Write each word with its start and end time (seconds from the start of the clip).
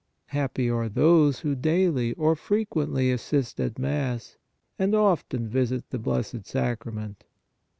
Happy 0.33 0.67
are 0.67 0.89
those 0.89 1.41
who 1.41 1.53
daily 1.53 2.13
or 2.13 2.35
frequently 2.35 3.11
assist 3.11 3.59
at 3.59 3.77
Mass 3.77 4.35
and 4.79 4.95
often 4.95 5.47
visit 5.47 5.91
the 5.91 5.99
Blessed 5.99 6.47
Sacrament. 6.47 7.23